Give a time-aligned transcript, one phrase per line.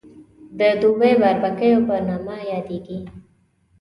[0.59, 2.99] د دوبۍ باربکیو په نامه یادېږي.